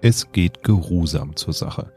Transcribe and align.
Es 0.00 0.30
geht 0.30 0.62
geruhsam 0.62 1.34
zur 1.34 1.52
Sache. 1.52 1.92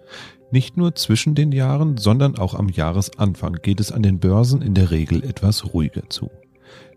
Nicht 0.52 0.76
nur 0.76 0.96
zwischen 0.96 1.36
den 1.36 1.52
Jahren, 1.52 1.98
sondern 1.98 2.38
auch 2.38 2.56
am 2.56 2.68
Jahresanfang 2.68 3.60
geht 3.62 3.80
es 3.80 3.92
an 3.92 4.02
den 4.02 4.20
Börsen 4.20 4.62
in 4.62 4.74
der 4.74 4.92
Regel 4.92 5.24
etwas 5.24 5.74
ruhiger 5.74 6.10
zu. 6.10 6.30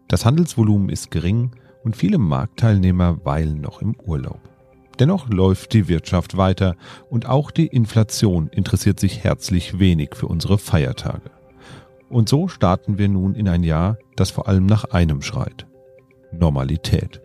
Das 0.09 0.25
Handelsvolumen 0.25 0.89
ist 0.89 1.11
gering 1.11 1.53
und 1.85 1.97
viele 1.97 2.19
Marktteilnehmer 2.19 3.25
weilen 3.25 3.61
noch 3.61 3.83
im 3.83 3.95
Urlaub. 4.01 4.41
Dennoch 4.99 5.29
läuft 5.29 5.73
die 5.73 5.89
Wirtschaft 5.89 6.37
weiter 6.37 6.77
und 7.11 7.27
auch 7.27 7.51
die 7.51 7.67
Inflation 7.67 8.49
interessiert 8.49 8.99
sich 8.99 9.25
herzlich 9.25 9.79
wenig 9.79 10.15
für 10.15 10.27
unsere 10.27 10.59
Feiertage. 10.59 11.31
Und 12.09 12.29
so 12.29 12.49
starten 12.49 12.97
wir 12.97 13.09
nun 13.09 13.35
in 13.35 13.49
ein 13.49 13.65
Jahr, 13.65 13.99
das 14.17 14.31
vor 14.31 14.49
allem 14.49 14.67
nach 14.67 14.85
einem 14.85 15.21
schreit. 15.21 15.67
Normalität. 16.33 17.24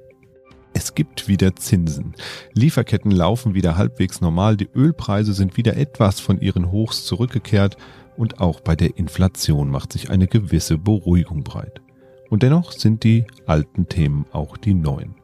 Es 0.79 0.95
gibt 0.95 1.27
wieder 1.27 1.57
Zinsen. 1.57 2.13
Lieferketten 2.53 3.11
laufen 3.11 3.53
wieder 3.53 3.75
halbwegs 3.75 4.21
normal, 4.21 4.55
die 4.55 4.69
Ölpreise 4.73 5.33
sind 5.33 5.57
wieder 5.57 5.75
etwas 5.75 6.21
von 6.21 6.39
ihren 6.39 6.71
Hochs 6.71 7.03
zurückgekehrt 7.03 7.75
und 8.15 8.39
auch 8.39 8.61
bei 8.61 8.77
der 8.77 8.97
Inflation 8.97 9.69
macht 9.71 9.91
sich 9.91 10.09
eine 10.09 10.27
gewisse 10.27 10.77
Beruhigung 10.77 11.43
breit. 11.43 11.81
Und 12.29 12.43
dennoch 12.43 12.71
sind 12.71 13.03
die 13.03 13.25
alten 13.45 13.89
Themen 13.89 14.25
auch 14.31 14.55
die 14.55 14.73
neuen. 14.73 15.15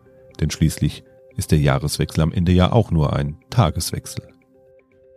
Denn 0.42 0.52
schließlich 0.52 1.06
ist 1.38 1.52
der 1.52 1.60
Jahreswechsel 1.60 2.22
am 2.22 2.34
Ende 2.34 2.52
ja 2.52 2.74
auch 2.74 2.92
nur 2.92 3.14
ein 3.14 3.38
Tageswechsel. 3.50 4.28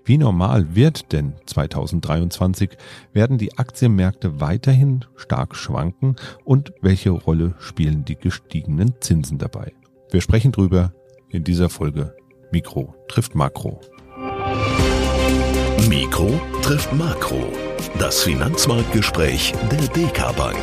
Wie 0.04 0.18
normal 0.18 0.76
wird 0.76 1.10
denn 1.10 1.34
2023? 1.46 2.78
Werden 3.12 3.38
die 3.38 3.58
Aktienmärkte 3.58 4.40
weiterhin 4.40 5.04
stark 5.16 5.56
schwanken 5.56 6.14
und 6.44 6.72
welche 6.80 7.10
Rolle 7.10 7.56
spielen 7.58 8.04
die 8.04 8.16
gestiegenen 8.16 8.94
Zinsen 9.00 9.38
dabei? 9.38 9.72
Wir 10.10 10.22
sprechen 10.22 10.52
drüber 10.52 10.94
in 11.28 11.44
dieser 11.44 11.68
Folge 11.68 12.16
Mikro 12.50 12.94
trifft 13.08 13.34
Makro. 13.34 13.78
Mikro 15.86 16.40
trifft 16.62 16.94
Makro. 16.94 17.52
Das 17.98 18.22
Finanzmarktgespräch 18.22 19.52
der 19.70 19.86
DK 19.88 20.34
Bank. 20.34 20.56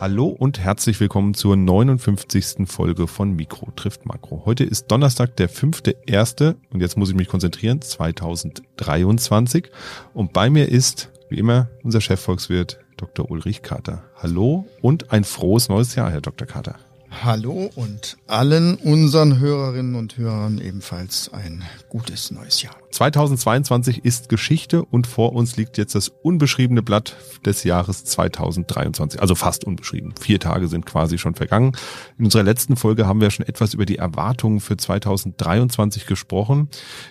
Hallo 0.00 0.26
und 0.26 0.60
herzlich 0.60 1.00
willkommen 1.00 1.32
zur 1.32 1.56
59. 1.56 2.66
Folge 2.66 3.06
von 3.06 3.32
Mikro 3.32 3.70
trifft 3.74 4.04
Makro. 4.04 4.42
Heute 4.44 4.64
ist 4.64 4.88
Donnerstag, 4.88 5.36
der 5.36 5.48
5.1. 5.48 6.56
und 6.70 6.80
jetzt 6.80 6.98
muss 6.98 7.08
ich 7.08 7.16
mich 7.16 7.28
konzentrieren, 7.28 7.80
2023. 7.80 9.70
Und 10.12 10.34
bei 10.34 10.50
mir 10.50 10.68
ist, 10.68 11.10
wie 11.30 11.38
immer, 11.38 11.70
unser 11.82 12.02
Chefvolkswirt 12.02 12.79
Dr. 13.00 13.30
Ulrich 13.30 13.62
Kater. 13.62 14.04
Hallo 14.14 14.66
und 14.82 15.10
ein 15.10 15.24
frohes 15.24 15.70
neues 15.70 15.94
Jahr, 15.94 16.10
Herr 16.10 16.20
Dr. 16.20 16.46
Kater. 16.46 16.76
Hallo 17.10 17.70
und 17.74 18.18
allen 18.26 18.76
unseren 18.76 19.38
Hörerinnen 19.38 19.94
und 19.94 20.18
Hörern 20.18 20.60
ebenfalls 20.60 21.32
ein 21.32 21.64
gutes 21.88 22.30
neues 22.30 22.62
Jahr. 22.62 22.76
2022 22.90 24.04
ist 24.04 24.28
Geschichte 24.28 24.84
und 24.84 25.06
vor 25.06 25.32
uns 25.32 25.56
liegt 25.56 25.78
jetzt 25.78 25.94
das 25.94 26.08
unbeschriebene 26.08 26.82
Blatt 26.82 27.16
des 27.44 27.64
Jahres 27.64 28.04
2023. 28.04 29.20
Also 29.20 29.34
fast 29.34 29.64
unbeschrieben. 29.64 30.14
Vier 30.20 30.40
Tage 30.40 30.68
sind 30.68 30.86
quasi 30.86 31.16
schon 31.16 31.34
vergangen. 31.34 31.72
In 32.18 32.24
unserer 32.24 32.42
letzten 32.42 32.76
Folge 32.76 33.06
haben 33.06 33.20
wir 33.20 33.30
schon 33.30 33.46
etwas 33.46 33.74
über 33.74 33.86
die 33.86 33.96
Erwartungen 33.96 34.60
für 34.60 34.76
2023 34.76 36.06
gesprochen. 36.06 36.68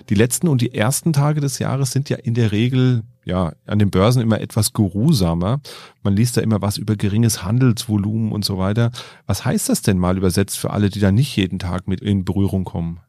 Die 0.09 0.15
letzten 0.15 0.47
und 0.47 0.61
die 0.61 0.73
ersten 0.73 1.13
Tage 1.13 1.41
des 1.41 1.59
Jahres 1.59 1.91
sind 1.91 2.09
ja 2.09 2.17
in 2.17 2.33
der 2.33 2.51
Regel 2.51 3.03
ja, 3.25 3.53
an 3.65 3.79
den 3.79 3.91
Börsen 3.91 4.21
immer 4.21 4.41
etwas 4.41 4.73
geruhsamer. 4.73 5.61
Man 6.03 6.15
liest 6.15 6.35
da 6.35 6.41
immer 6.41 6.61
was 6.61 6.77
über 6.77 6.95
geringes 6.95 7.43
Handelsvolumen 7.43 8.31
und 8.31 8.43
so 8.43 8.57
weiter. 8.57 8.91
Was 9.27 9.45
heißt 9.45 9.69
das 9.69 9.81
denn 9.81 9.99
mal 9.99 10.17
übersetzt 10.17 10.57
für 10.57 10.71
alle, 10.71 10.89
die 10.89 10.99
da 10.99 11.11
nicht 11.11 11.35
jeden 11.35 11.59
Tag 11.59 11.87
mit 11.87 12.01
in 12.01 12.25
Berührung 12.25 12.63
kommen? 12.63 12.99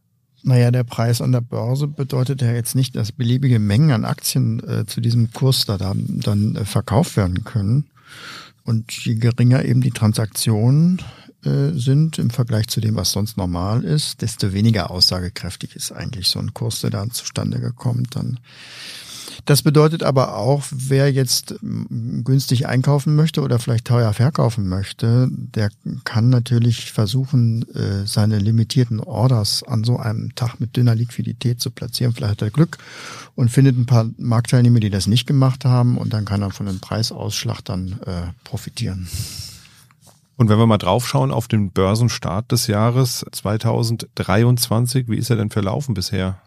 Naja, 0.42 0.70
der 0.70 0.84
Preis 0.84 1.20
an 1.20 1.32
der 1.32 1.42
Börse 1.42 1.86
bedeutet 1.86 2.40
ja 2.40 2.52
jetzt 2.52 2.74
nicht, 2.74 2.96
dass 2.96 3.12
beliebige 3.12 3.58
Mengen 3.58 3.90
an 3.90 4.04
Aktien 4.04 4.66
äh, 4.66 4.86
zu 4.86 5.00
diesem 5.00 5.32
Kurs 5.32 5.66
da 5.66 5.76
dann, 5.76 6.20
dann 6.20 6.56
äh, 6.56 6.64
verkauft 6.64 7.16
werden 7.16 7.44
können. 7.44 7.86
Und 8.64 8.92
je 8.92 9.16
geringer 9.16 9.64
eben 9.64 9.80
die 9.80 9.90
Transaktionen 9.90 11.02
äh, 11.44 11.72
sind 11.72 12.18
im 12.18 12.30
Vergleich 12.30 12.68
zu 12.68 12.80
dem, 12.80 12.96
was 12.96 13.12
sonst 13.12 13.36
normal 13.36 13.84
ist, 13.84 14.22
desto 14.22 14.52
weniger 14.52 14.90
aussagekräftig 14.90 15.74
ist 15.76 15.92
eigentlich 15.92 16.28
so 16.28 16.38
ein 16.38 16.54
Kurs, 16.54 16.80
der 16.80 16.90
da 16.90 17.08
zustande 17.10 17.60
gekommen. 17.60 18.06
Dann 18.10 18.38
das 19.44 19.62
bedeutet 19.62 20.02
aber 20.02 20.36
auch, 20.36 20.64
wer 20.70 21.12
jetzt 21.12 21.54
günstig 21.60 22.66
einkaufen 22.66 23.14
möchte 23.16 23.42
oder 23.42 23.58
vielleicht 23.58 23.86
teuer 23.86 24.12
verkaufen 24.12 24.68
möchte, 24.68 25.28
der 25.30 25.70
kann 26.04 26.30
natürlich 26.30 26.92
versuchen, 26.92 27.62
äh, 27.74 28.06
seine 28.06 28.38
limitierten 28.38 29.00
Orders 29.00 29.62
an 29.62 29.84
so 29.84 29.98
einem 29.98 30.34
Tag 30.34 30.60
mit 30.60 30.76
dünner 30.76 30.94
Liquidität 30.94 31.60
zu 31.60 31.70
platzieren. 31.70 32.12
Vielleicht 32.12 32.32
hat 32.32 32.42
er 32.42 32.50
Glück 32.50 32.78
und 33.34 33.50
findet 33.50 33.78
ein 33.78 33.86
paar 33.86 34.06
Marktteilnehmer, 34.18 34.80
die 34.80 34.90
das 34.90 35.06
nicht 35.06 35.26
gemacht 35.26 35.64
haben 35.64 35.98
und 35.98 36.12
dann 36.12 36.24
kann 36.24 36.42
er 36.42 36.50
von 36.50 36.66
dem 36.66 36.80
Preisausschlag 36.80 37.62
dann 37.64 38.00
äh, 38.06 38.32
profitieren. 38.44 39.08
Und 40.36 40.48
wenn 40.48 40.58
wir 40.58 40.66
mal 40.66 40.78
draufschauen 40.78 41.32
auf 41.32 41.48
den 41.48 41.70
Börsenstart 41.70 42.50
des 42.50 42.66
Jahres 42.66 43.26
2023, 43.30 45.08
wie 45.08 45.18
ist 45.18 45.28
er 45.28 45.36
denn 45.36 45.50
verlaufen 45.50 45.92
bisher? 45.92 46.38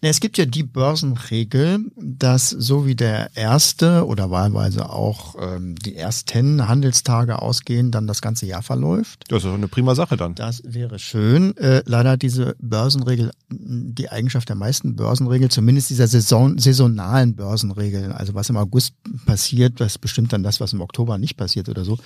Es 0.00 0.20
gibt 0.20 0.38
ja 0.38 0.46
die 0.46 0.62
Börsenregel, 0.62 1.80
dass 1.96 2.50
so 2.50 2.86
wie 2.86 2.94
der 2.94 3.30
erste 3.34 4.06
oder 4.06 4.30
wahlweise 4.30 4.90
auch 4.90 5.36
ähm, 5.40 5.76
die 5.76 5.96
ersten 5.96 6.68
Handelstage 6.68 7.40
ausgehen, 7.40 7.90
dann 7.90 8.06
das 8.06 8.20
ganze 8.20 8.46
Jahr 8.46 8.62
verläuft. 8.62 9.24
Das 9.28 9.38
ist 9.38 9.48
doch 9.48 9.54
eine 9.54 9.68
prima 9.68 9.94
Sache 9.94 10.16
dann. 10.16 10.34
Das 10.34 10.62
wäre 10.64 10.98
schön. 10.98 11.56
Äh, 11.56 11.82
leider 11.86 12.10
hat 12.10 12.22
diese 12.22 12.56
Börsenregel 12.60 13.30
die 13.50 14.10
Eigenschaft 14.10 14.48
der 14.48 14.56
meisten 14.56 14.96
Börsenregeln, 14.96 15.50
zumindest 15.50 15.90
dieser 15.90 16.08
Saison, 16.08 16.58
saisonalen 16.58 17.36
Börsenregeln, 17.36 18.12
also 18.12 18.34
was 18.34 18.48
im 18.48 18.56
August 18.56 18.94
passiert, 19.26 19.80
das 19.80 19.98
bestimmt 19.98 20.32
dann 20.32 20.42
das, 20.42 20.60
was 20.60 20.72
im 20.72 20.80
Oktober 20.80 21.18
nicht 21.18 21.36
passiert 21.36 21.68
oder 21.68 21.84
so. 21.84 21.98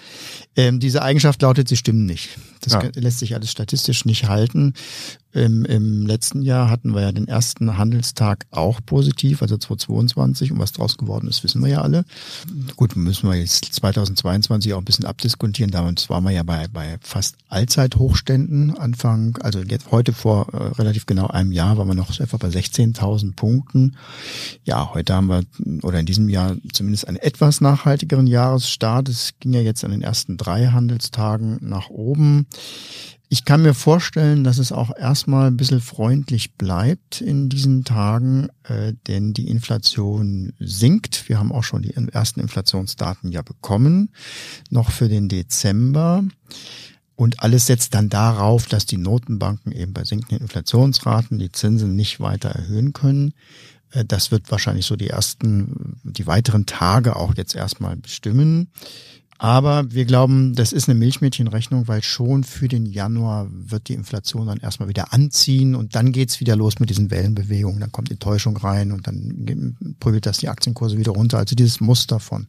Ähm, 0.56 0.81
diese 0.81 1.03
Eigenschaft 1.03 1.43
lautet, 1.43 1.69
sie 1.69 1.77
stimmen 1.77 2.06
nicht. 2.06 2.39
Das 2.61 2.72
ja. 2.72 2.83
lässt 2.95 3.21
sich 3.21 3.34
alles 3.34 3.50
statistisch 3.50 4.05
nicht 4.05 4.28
halten. 4.28 4.75
Im, 5.36 5.66
Im 5.66 6.06
letzten 6.06 6.41
Jahr 6.41 6.70
hatten 6.70 6.94
wir 6.94 7.02
ja 7.02 7.12
den 7.12 7.28
ersten 7.28 7.76
Handelstag 7.76 8.47
auch 8.50 8.80
positiv, 8.86 9.42
also 9.42 9.58
2022. 9.58 10.50
Und 10.50 10.60
was 10.60 10.72
draus 10.72 10.97
geworden 10.97 11.28
ist, 11.28 11.44
wissen 11.44 11.62
wir 11.62 11.70
ja 11.70 11.82
alle. 11.82 12.06
Gut, 12.76 12.97
müssen 12.97 13.28
wir 13.28 13.36
jetzt 13.36 13.66
2022 13.66 14.72
auch 14.72 14.78
ein 14.78 14.86
bisschen 14.86 15.04
abdiskutieren. 15.04 15.70
Damals 15.70 16.08
waren 16.08 16.24
wir 16.24 16.30
ja 16.30 16.42
bei, 16.42 16.69
bei 16.69 16.97
fast 17.02 17.36
Allzeithochständen 17.50 18.78
Anfang, 18.78 19.36
also 19.42 19.60
jetzt 19.60 19.91
heute 19.91 20.14
vor 20.14 20.48
äh, 20.54 20.56
relativ 20.80 21.04
genau 21.04 21.26
einem 21.26 21.53
Jahr 21.53 21.76
waren 21.76 21.88
wir 21.88 21.94
noch 21.94 22.18
etwa 22.18 22.38
bei 22.38 22.48
16.000 22.48 23.34
Punkten. 23.36 23.97
Ja, 24.64 24.94
heute 24.94 25.12
haben 25.12 25.26
wir, 25.26 25.42
oder 25.82 26.00
in 26.00 26.06
diesem 26.06 26.30
Jahr 26.30 26.56
zumindest 26.72 27.08
einen 27.08 27.18
etwas 27.18 27.60
nachhaltigeren 27.60 28.26
Jahresstart. 28.26 29.10
Es 29.10 29.34
ging 29.38 29.53
ja 29.53 29.60
jetzt 29.60 29.84
an 29.84 29.91
den 29.91 30.00
ersten 30.00 30.38
drei 30.38 30.68
Handelstagen 30.68 31.58
nach 31.60 31.91
oben. 31.91 32.47
Ich 33.28 33.44
kann 33.44 33.62
mir 33.62 33.75
vorstellen, 33.75 34.44
dass 34.44 34.59
es 34.59 34.70
auch 34.70 34.97
erstmal 34.97 35.48
ein 35.48 35.56
bisschen 35.56 35.81
freundlich 35.81 36.54
bleibt 36.54 37.20
in 37.20 37.48
diesen 37.48 37.84
Tagen, 37.84 38.48
äh, 38.62 38.92
denn 39.09 39.32
die 39.32 39.48
Inflation 39.48 40.53
sinkt. 40.60 41.28
Wir 41.28 41.38
haben 41.38 41.50
auch 41.50 41.65
schon 41.65 41.82
die 41.82 41.94
ersten 42.12 42.38
Inflationsdaten 42.38 43.32
ja 43.32 43.42
bekommen, 43.42 44.10
noch 44.70 44.92
für 44.92 45.09
den 45.09 45.28
Dezember. 45.28 46.22
Und 47.16 47.42
alles 47.42 47.66
setzt 47.66 47.94
dann 47.94 48.10
darauf, 48.10 48.66
dass 48.66 48.86
die 48.86 48.98
Notenbanken 48.98 49.72
eben 49.72 49.92
bei 49.92 50.04
sinkenden 50.04 50.42
Inflationsraten 50.42 51.38
die 51.38 51.50
Zinsen 51.50 51.97
nicht 51.97 52.20
weiter 52.20 52.50
erhöhen 52.50 52.92
können. 52.92 53.32
Äh, 53.91 54.04
das 54.04 54.31
wird 54.31 54.50
wahrscheinlich 54.53 54.86
so 54.86 54.94
die 54.94 55.10
ersten, 55.10 55.98
die 56.04 56.28
weiteren 56.28 56.66
Tage 56.66 57.16
auch 57.16 57.34
jetzt 57.34 57.56
erstmal 57.56 57.97
bestimmen. 57.97 58.69
Aber 59.38 59.92
wir 59.92 60.06
glauben, 60.06 60.54
das 60.54 60.72
ist 60.72 60.88
eine 60.88 60.98
Milchmädchenrechnung, 60.98 61.88
weil 61.88 62.02
schon 62.02 62.44
für 62.44 62.69
den 62.69 62.86
Januar 62.86 63.48
wird 63.50 63.88
die 63.88 63.94
Inflation 63.94 64.47
dann 64.47 64.58
erstmal 64.58 64.88
wieder 64.88 65.12
anziehen 65.12 65.74
und 65.74 65.94
dann 65.94 66.12
geht's 66.12 66.41
wieder 66.41 66.56
los 66.56 66.78
mit 66.78 66.88
diesen 66.88 67.10
Wellenbewegungen. 67.10 67.80
Dann 67.80 67.92
kommt 67.92 68.10
Enttäuschung 68.10 68.56
rein 68.56 68.92
und 68.92 69.06
dann 69.06 69.77
prügelt 70.00 70.27
das 70.27 70.38
die 70.38 70.48
Aktienkurse 70.48 70.97
wieder 70.97 71.12
runter. 71.12 71.38
Also 71.38 71.54
dieses 71.54 71.80
Muster 71.80 72.18
von, 72.18 72.47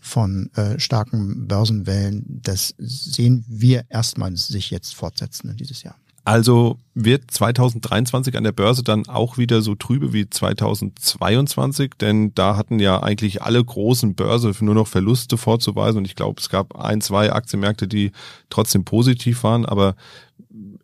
von 0.00 0.50
äh, 0.54 0.80
starken 0.80 1.46
Börsenwellen, 1.46 2.24
das 2.28 2.74
sehen 2.78 3.44
wir 3.48 3.84
erstmal 3.88 4.36
sich 4.36 4.70
jetzt 4.70 4.94
fortsetzen 4.94 5.50
in 5.50 5.56
dieses 5.56 5.82
Jahr. 5.82 5.96
Also 6.26 6.80
wird 6.92 7.30
2023 7.30 8.36
an 8.36 8.42
der 8.42 8.50
Börse 8.50 8.82
dann 8.82 9.06
auch 9.06 9.38
wieder 9.38 9.62
so 9.62 9.76
trübe 9.76 10.12
wie 10.12 10.28
2022, 10.28 11.92
denn 12.00 12.34
da 12.34 12.56
hatten 12.56 12.80
ja 12.80 13.00
eigentlich 13.00 13.42
alle 13.42 13.64
großen 13.64 14.16
Börse 14.16 14.50
nur 14.58 14.74
noch 14.74 14.88
Verluste 14.88 15.36
vorzuweisen. 15.36 15.98
Und 15.98 16.04
ich 16.04 16.16
glaube, 16.16 16.40
es 16.40 16.48
gab 16.48 16.74
ein, 16.74 17.00
zwei 17.00 17.32
Aktienmärkte, 17.32 17.86
die 17.86 18.10
trotzdem 18.50 18.84
positiv 18.84 19.44
waren, 19.44 19.64
aber 19.64 19.94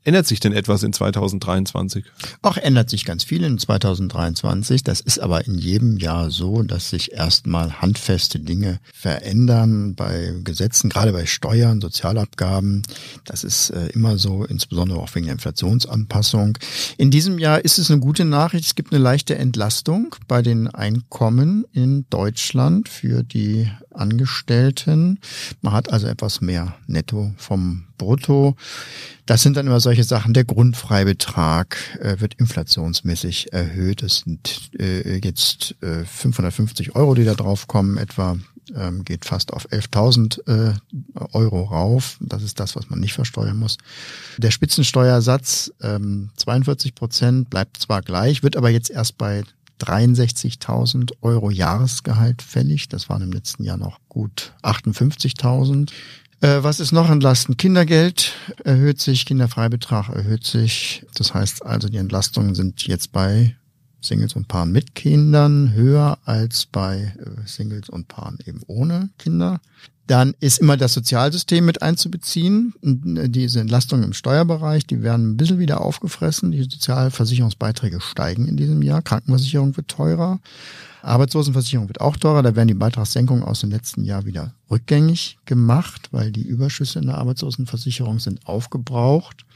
ändert 0.05 0.27
sich 0.27 0.41
denn 0.41 0.53
etwas 0.53 0.83
in 0.83 0.93
2023? 0.93 2.05
Auch 2.43 2.57
ändert 2.57 2.91
sich 2.91 3.05
ganz 3.05 3.25
viel 3.25 3.45
in 3.45 3.59
2023. 3.59 4.83
Das 4.83 5.01
ist 5.01 5.19
aber 5.19 5.47
in 5.47 5.57
jedem 5.59 5.97
Jahr 5.99 6.31
so, 6.31 6.63
dass 6.63 6.91
sich 6.91 7.13
erstmal 7.13 7.81
handfeste 7.81 8.41
Dinge 8.41 8.81
verändern 8.93 9.95
bei 9.95 10.35
Gesetzen, 10.45 10.91
gerade 10.91 11.13
bei 11.13 11.27
Steuern, 11.27 11.81
Sozialabgaben. 11.81 12.83
Das 13.25 13.45
ist 13.45 13.71
äh, 13.71 13.89
immer 13.89 14.19
so, 14.19 14.45
insbesondere 14.45 14.99
auch 14.99 15.15
wegen 15.15 15.27
der 15.27 15.35
Inflationsanpassung. 15.35 16.59
In 16.99 17.11
diesem 17.11 17.39
Jahr 17.39 17.65
ist 17.65 17.79
es 17.79 17.91
eine 17.91 18.01
gute 18.01 18.25
Nachricht. 18.25 18.67
Es 18.67 18.75
gibt 18.75 18.93
eine 18.93 19.03
leichte 19.03 19.37
Entlastung 19.37 20.15
bei 20.29 20.43
den 20.43 20.69
Einkommen 20.69 21.65
in 21.73 22.07
Deutschland 22.11 22.89
für 22.89 23.23
die 23.23 23.71
Angestellten. 23.91 25.19
Man 25.61 25.73
hat 25.73 25.93
also 25.93 26.07
etwas 26.07 26.41
mehr 26.41 26.75
Netto 26.87 27.33
vom 27.37 27.85
Brutto. 28.03 28.57
Das 29.27 29.43
sind 29.43 29.57
dann 29.57 29.67
immer 29.67 29.81
solche 29.81 30.05
Sachen. 30.05 30.35
Der 30.35 30.45
Grundfreibetrag 30.45 31.77
äh, 32.01 32.21
wird 32.21 32.35
inflationsmäßig 32.35 33.53
erhöht. 33.53 34.03
Es 34.03 34.19
sind 34.19 34.71
äh, 34.79 35.19
jetzt 35.19 35.77
äh, 35.81 36.05
550 36.05 36.97
Euro, 36.97 37.15
die 37.15 37.25
da 37.25 37.35
drauf 37.35 37.69
kommen, 37.69 37.99
etwa 37.99 38.37
ähm, 38.75 39.05
geht 39.05 39.25
fast 39.25 39.53
auf 39.53 39.69
11.000 39.69 40.47
äh, 40.49 40.75
Euro 41.33 41.63
rauf. 41.63 42.17
Das 42.21 42.43
ist 42.43 42.61
das, 42.61 42.77
was 42.77 42.91
man 42.91 43.01
nicht 43.01 43.13
versteuern 43.13 43.57
muss. 43.57 43.79
Der 44.39 44.51
Spitzensteuersatz 44.51 45.73
ähm, 45.81 46.31
42 46.37 46.95
Prozent 46.95 47.51
bleibt 47.51 47.79
zwar 47.79 48.03
gleich, 48.03 48.43
wird 48.43 48.57
aber 48.57 48.71
jetzt 48.71 48.91
erst 48.91 49.19
bei 49.19 49.45
63.000 49.81 51.13
Euro 51.23 51.51
Jahresgehalt 51.51 52.43
fällig. 52.43 52.89
Das 52.89 53.09
waren 53.09 53.23
im 53.23 53.33
letzten 53.33 53.65
Jahr 53.65 53.77
noch 53.77 53.99
gut 54.09 54.53
58.000. 54.63 55.91
Äh, 56.43 56.65
was 56.65 56.81
ist 56.81 56.91
noch 56.91 57.09
entlasten? 57.09 57.57
Kindergeld 57.57 58.35
erhöht 58.65 59.01
sich, 59.01 59.27
Kinderfreibetrag 59.27 60.09
erhöht 60.09 60.45
sich. 60.45 61.07
Das 61.15 61.33
heißt 61.33 61.65
also, 61.65 61.89
die 61.89 61.99
Entlastungen 61.99 62.57
sind 62.57 62.83
jetzt 62.83 63.13
bei 63.13 63.55
Singles 64.01 64.35
und 64.35 64.49
Paaren 64.49 64.73
mit 64.73 64.97
Kindern 64.97 65.73
höher 65.73 66.19
als 66.25 66.67
bei 66.67 67.15
äh, 67.17 67.47
Singles 67.47 67.89
und 67.89 68.09
Paaren 68.09 68.39
eben 68.45 68.61
ohne 68.67 69.11
Kinder. 69.19 69.61
Dann 70.13 70.35
ist 70.41 70.59
immer 70.59 70.77
das 70.77 70.93
Sozialsystem 70.93 71.65
mit 71.65 71.81
einzubeziehen. 71.81 72.75
Äh, 72.83 73.31
diese 73.31 73.61
Entlastungen 73.61 74.05
im 74.05 74.13
Steuerbereich, 74.13 74.87
die 74.87 75.01
werden 75.01 75.31
ein 75.31 75.37
bisschen 75.39 75.59
wieder 75.59 75.81
aufgefressen. 75.81 76.51
Die 76.51 76.63
Sozialversicherungsbeiträge 76.65 77.99
steigen 78.03 78.47
in 78.47 78.59
diesem 78.59 78.83
Jahr. 78.83 79.01
Krankenversicherung 79.01 79.75
wird 79.75 79.89
teurer. 79.89 80.39
Arbeitslosenversicherung 81.01 81.89
wird 81.89 82.03
auch 82.03 82.19
teurer. 82.19 82.43
Da 82.43 82.55
werden 82.55 82.69
die 82.69 82.75
Beitragssenkungen 82.75 83.43
aus 83.43 83.61
dem 83.61 83.71
letzten 83.71 84.05
Jahr 84.05 84.27
wieder 84.27 84.53
rückgängig 84.71 85.39
gemacht, 85.47 86.11
weil 86.11 86.31
die 86.31 86.47
Überschüsse 86.47 86.99
in 86.99 87.07
der 87.07 87.17
Arbeitslosenversicherung 87.17 88.19
sind 88.19 88.47
aufgebraucht. 88.47 89.47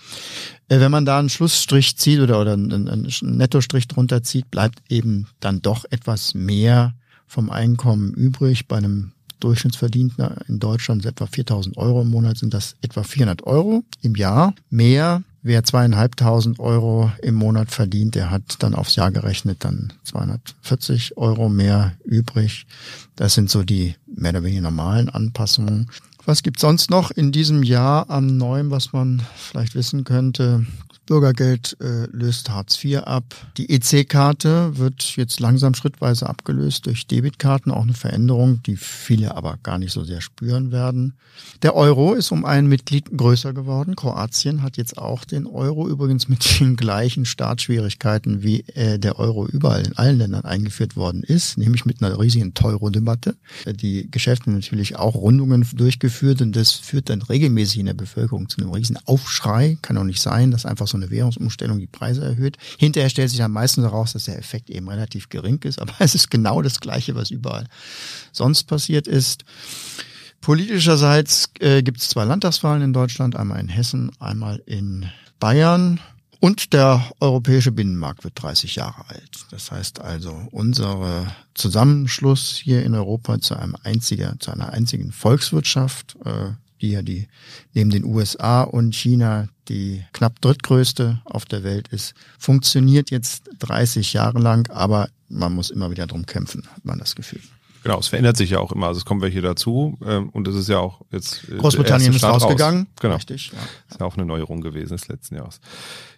Äh, 0.69 0.81
wenn 0.81 0.91
man 0.91 1.05
da 1.05 1.19
einen 1.19 1.29
Schlussstrich 1.29 1.99
zieht 1.99 2.21
oder, 2.21 2.41
oder 2.41 2.55
einen, 2.55 3.07
Nettostrich 3.21 3.89
drunter 3.89 4.23
zieht, 4.23 4.51
bleibt 4.51 4.91
eben 4.91 5.27
dann 5.39 5.61
doch 5.61 5.85
etwas 5.91 6.33
mehr 6.33 6.95
vom 7.27 7.51
Einkommen 7.51 8.15
übrig. 8.15 8.69
Bei 8.69 8.79
einem 8.79 9.13
Durchschnittsverdienter 9.41 10.45
in 10.49 10.59
Deutschland 10.59 11.05
ist 11.05 11.11
etwa 11.11 11.27
4000 11.27 11.77
Euro 11.77 12.03
im 12.03 12.11
Monat, 12.11 12.39
sind 12.39 12.55
das 12.55 12.77
etwa 12.83 13.03
400 13.03 13.45
Euro 13.45 13.85
im 14.03 14.15
Jahr 14.15 14.55
mehr 14.71 15.23
Wer 15.47 15.63
zweieinhalbtausend 15.63 16.59
Euro 16.59 17.13
im 17.23 17.37
Monat 17.37 17.71
verdient, 17.71 18.17
der 18.17 18.33
hat 18.33 18.57
dann 18.65 18.75
aufs 18.75 18.97
Jahr 18.97 19.13
gerechnet 19.13 19.63
dann 19.65 19.93
240 20.03 21.19
Euro 21.19 21.49
mehr 21.49 21.93
übrig. 22.05 22.67
Das 23.15 23.35
sind 23.35 23.49
so 23.49 23.63
die 23.63 23.95
mehr 24.09 24.33
oder 24.33 24.43
weniger 24.43 24.63
normalen 24.63 25.09
Anpassungen. 25.09 25.89
Was 26.27 26.43
gibt's 26.43 26.63
sonst 26.63 26.91
noch 26.91 27.13
in 27.13 27.31
diesem 27.31 27.63
Jahr 27.63 28.11
am 28.11 28.37
Neuen, 28.37 28.73
was 28.73 28.93
man 28.93 29.23
vielleicht 29.37 29.77
wissen 29.77 30.03
könnte? 30.03 30.67
Bürgergeld 31.07 31.77
äh, 31.81 32.07
löst 32.11 32.51
Hartz 32.51 32.83
IV 32.83 33.05
ab. 33.05 33.23
Die 33.59 33.71
EC-Karte 33.71 34.77
wird 34.77 35.15
jetzt 35.17 35.39
langsam 35.39 35.75
schrittweise 35.75 36.29
abgelöst 36.29 36.87
durch 36.87 37.07
Debitkarten, 37.07 37.71
auch 37.71 37.85
eine 37.85 37.95
Veränderung, 37.95 38.61
die 38.65 38.77
viele 38.77 39.37
aber 39.37 39.57
gar 39.63 39.79
nicht 39.79 39.93
so 39.93 40.03
sehr 40.03 40.21
spüren 40.21 40.73
werden. 40.73 41.15
Der 41.63 41.77
Euro 41.77 42.15
ist 42.15 42.33
um 42.33 42.45
ein 42.45 42.67
Mitglied 42.67 43.17
größer 43.17 43.53
geworden. 43.53 43.95
Kroatien 43.95 44.63
hat 44.63 44.79
jetzt 44.79 44.99
auch 44.99 45.25
den 45.25 45.47
Euro, 45.47 45.89
übrigens 45.89 46.29
mit 46.29 46.59
den 46.59 46.75
gleichen 46.75 47.25
Startschwierigkeiten, 47.25 48.43
wie 48.43 48.65
äh, 48.75 48.99
der 48.99 49.21
Euro 49.21 49.47
überall 49.47 49.87
in 49.87 49.97
allen 49.97 50.19
Ländern 50.19 50.45
eingeführt 50.45 50.97
worden 50.97 51.23
ist, 51.23 51.57
nämlich 51.57 51.85
mit 51.85 52.03
einer 52.03 52.19
riesigen 52.19 52.53
Teuro-Debatte. 52.55 53.37
Die 53.67 54.11
Geschäfte 54.11 54.51
natürlich 54.51 54.97
auch 54.97 55.15
Rundungen 55.15 55.65
durchgeführt 55.73 56.16
und 56.43 56.57
das 56.57 56.73
führt 56.73 57.11
dann 57.11 57.23
regelmäßig 57.23 57.79
in 57.79 57.87
der 57.87 57.95
Bevölkerung 57.95 58.49
zu 58.49 58.61
einem 58.61 58.71
riesen 58.71 58.99
Aufschrei. 59.07 59.79
Kann 59.83 59.97
doch 59.97 60.05
nicht 60.05 60.21
sein, 60.21 60.51
dass 60.51 60.67
einfach 60.67 60.89
so 60.89 60.97
so 60.97 61.03
eine 61.03 61.11
Währungsumstellung 61.11 61.79
die 61.79 61.87
Preise 61.87 62.25
erhöht. 62.25 62.57
Hinterher 62.79 63.11
stellt 63.11 63.31
sich 63.31 63.39
dann 63.39 63.53
meistens 63.53 63.85
heraus, 63.85 64.13
dass 64.13 64.25
der 64.25 64.39
Effekt 64.39 64.71
eben 64.71 64.89
relativ 64.89 65.29
gering 65.29 65.61
ist, 65.63 65.81
aber 65.81 65.93
es 65.99 66.15
ist 66.15 66.31
genau 66.31 66.63
das 66.63 66.81
Gleiche, 66.81 67.15
was 67.15 67.31
überall 67.31 67.67
sonst 68.33 68.65
passiert 68.65 69.07
ist. 69.07 69.45
Politischerseits 70.41 71.51
äh, 71.61 71.83
gibt 71.83 72.01
es 72.01 72.09
zwei 72.09 72.25
Landtagswahlen 72.25 72.83
in 72.83 72.93
Deutschland, 72.93 73.37
einmal 73.37 73.61
in 73.61 73.69
Hessen, 73.69 74.11
einmal 74.21 74.63
in 74.67 75.07
Bayern. 75.41 76.01
Und 76.47 76.73
der 76.73 77.05
europäische 77.19 77.73
Binnenmarkt 77.73 78.23
wird 78.23 78.41
30 78.41 78.77
Jahre 78.77 79.09
alt. 79.09 79.47
Das 79.51 79.73
heißt 79.73 80.01
also, 80.01 80.47
unser 80.53 81.27
Zusammenschluss 81.55 82.55
hier 82.55 82.85
in 82.85 82.95
Europa 82.95 83.41
zu 83.41 83.57
einem 83.57 83.75
einziger, 83.83 84.37
zu 84.39 84.53
einer 84.53 84.73
einzigen 84.73 85.11
Volkswirtschaft, 85.11 86.17
äh, 86.25 86.53
die 86.81 86.93
ja 86.93 87.03
die 87.03 87.27
neben 87.75 87.91
den 87.91 88.05
USA 88.05 88.63
und 88.63 88.95
China 88.95 89.49
die 89.67 90.05
knapp 90.13 90.41
drittgrößte 90.41 91.21
auf 91.25 91.47
der 91.47 91.65
Welt 91.65 91.89
ist, 91.89 92.15
funktioniert 92.39 93.11
jetzt 93.11 93.51
30 93.59 94.13
Jahre 94.13 94.39
lang, 94.39 94.71
aber 94.71 95.09
man 95.29 95.53
muss 95.53 95.71
immer 95.71 95.91
wieder 95.91 96.07
drum 96.07 96.27
kämpfen, 96.27 96.63
hat 96.73 96.85
man 96.85 97.01
das 97.01 97.17
Gefühl. 97.17 97.41
Genau, 97.87 97.99
es 97.99 98.09
verändert 98.09 98.37
sich 98.37 98.51
ja 98.51 98.59
auch 98.59 98.73
immer. 98.73 98.89
Also 98.89 98.99
es 98.99 99.05
kommen 99.05 99.21
welche 99.21 99.41
dazu 99.43 99.99
ähm, 100.05 100.31
und 100.31 100.49
es 100.49 100.55
ist 100.55 100.69
ja 100.69 100.79
auch 100.79 101.03
jetzt 101.11 101.49
äh, 101.49 101.57
Großbritannien 101.57 102.13
ist 102.13 102.25
rausgegangen. 102.25 102.81
Raus. 102.81 103.01
Genau, 103.01 103.15
richtig. 103.15 103.53
Ja. 103.53 103.59
Ist 103.91 104.01
ja 104.01 104.07
auch 104.07 104.17
eine 104.17 104.27
Neuerung 104.27 104.61
gewesen 104.61 104.93
des 104.93 105.09
letzten 105.09 105.37
Jahres. 105.37 105.61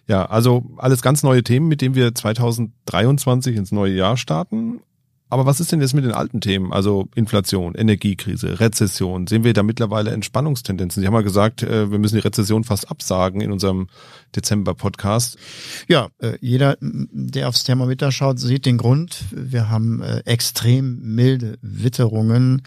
Ja, 0.07 0.25
also 0.25 0.65
alles 0.77 1.01
ganz 1.01 1.21
neue 1.21 1.43
Themen, 1.43 1.67
mit 1.67 1.81
denen 1.81 1.95
wir 1.95 2.15
2023 2.15 3.55
ins 3.55 3.71
neue 3.71 3.93
Jahr 3.93 4.17
starten. 4.17 4.81
Aber 5.31 5.45
was 5.45 5.59
ist 5.59 5.71
denn 5.71 5.79
jetzt 5.79 5.93
mit 5.93 6.03
den 6.03 6.11
alten 6.11 6.41
Themen? 6.41 6.73
Also 6.73 7.07
Inflation, 7.13 7.75
Energiekrise, 7.75 8.59
Rezession. 8.59 9.27
Sehen 9.27 9.43
wir 9.43 9.53
da 9.53 9.61
mittlerweile 9.61 10.09
Entspannungstendenzen? 10.11 11.01
Sie 11.01 11.07
haben 11.07 11.13
ja 11.13 11.21
gesagt, 11.21 11.61
äh, 11.61 11.91
wir 11.91 11.99
müssen 11.99 12.15
die 12.15 12.21
Rezession 12.21 12.63
fast 12.63 12.89
absagen 12.89 13.39
in 13.39 13.51
unserem 13.51 13.89
Dezember-Podcast. 14.35 15.37
Ja, 15.87 16.09
äh, 16.17 16.37
jeder, 16.41 16.77
der 16.81 17.47
aufs 17.47 17.63
Thermometer 17.63 18.11
schaut, 18.11 18.39
sieht 18.39 18.65
den 18.65 18.77
Grund. 18.77 19.23
Wir 19.31 19.69
haben 19.69 20.01
äh, 20.01 20.21
extrem 20.25 20.99
milde 21.13 21.59
Witterungen. 21.61 22.63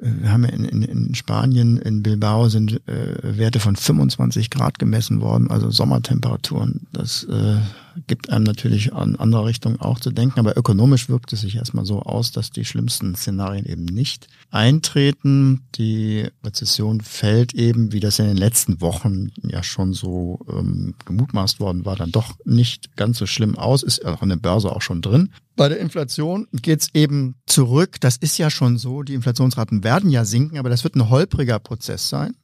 Wir 0.00 0.30
haben 0.30 0.44
in, 0.44 0.64
in, 0.64 0.82
in 0.82 1.14
Spanien, 1.14 1.78
in 1.78 2.04
Bilbao 2.04 2.48
sind 2.48 2.80
Werte 2.86 3.58
von 3.58 3.74
25 3.74 4.48
Grad 4.48 4.78
gemessen 4.78 5.20
worden, 5.20 5.50
also 5.50 5.72
Sommertemperaturen. 5.72 6.86
Das 6.92 7.24
äh, 7.24 7.56
gibt 8.06 8.30
einem 8.30 8.44
natürlich 8.44 8.92
an 8.92 9.16
anderer 9.16 9.46
Richtung 9.46 9.80
auch 9.80 10.00
zu 10.00 10.10
denken, 10.10 10.38
aber 10.38 10.56
ökonomisch 10.56 11.08
wirkt 11.08 11.32
es 11.32 11.40
sich 11.40 11.56
erstmal 11.56 11.84
so 11.84 12.02
aus, 12.02 12.32
dass 12.32 12.50
die 12.50 12.64
schlimmsten 12.64 13.14
Szenarien 13.14 13.66
eben 13.66 13.84
nicht 13.84 14.28
eintreten. 14.50 15.62
Die 15.74 16.28
Rezession 16.44 17.00
fällt 17.00 17.54
eben, 17.54 17.92
wie 17.92 18.00
das 18.00 18.18
in 18.18 18.26
den 18.26 18.36
letzten 18.36 18.80
Wochen 18.80 19.30
ja 19.42 19.62
schon 19.62 19.92
so 19.92 20.40
ähm, 20.50 20.94
gemutmaßt 21.04 21.60
worden 21.60 21.84
war, 21.84 21.96
dann 21.96 22.12
doch 22.12 22.34
nicht 22.44 22.96
ganz 22.96 23.18
so 23.18 23.26
schlimm 23.26 23.56
aus, 23.58 23.82
ist 23.82 24.04
auch 24.04 24.22
an 24.22 24.28
der 24.28 24.36
Börse 24.36 24.70
auch 24.70 24.82
schon 24.82 25.02
drin. 25.02 25.30
Bei 25.56 25.68
der 25.68 25.80
Inflation 25.80 26.46
geht's 26.52 26.88
eben 26.94 27.34
zurück. 27.46 27.96
Das 28.00 28.16
ist 28.16 28.38
ja 28.38 28.48
schon 28.48 28.78
so, 28.78 29.02
die 29.02 29.14
Inflationsraten 29.14 29.82
werden 29.82 30.10
ja 30.10 30.24
sinken, 30.24 30.58
aber 30.58 30.70
das 30.70 30.84
wird 30.84 30.94
ein 30.94 31.10
holpriger 31.10 31.58
Prozess 31.58 32.08
sein. 32.08 32.36